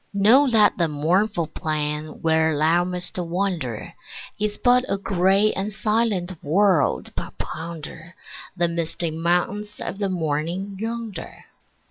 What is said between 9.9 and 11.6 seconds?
the morning yonder.